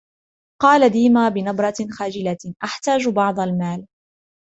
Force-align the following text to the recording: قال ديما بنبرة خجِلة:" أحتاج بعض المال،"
قال 0.61 0.89
ديما 0.89 1.29
بنبرة 1.29 1.73
خجِلة:" 1.99 2.37
أحتاج 2.63 3.07
بعض 3.09 3.39
المال،" 3.39 3.87